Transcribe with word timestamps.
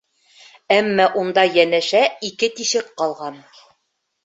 Әммә 0.75 1.05
унда 1.25 1.43
йәнәшә 1.59 2.03
ике 2.31 2.51
тишек 2.59 2.91
ҡалған. 3.03 3.41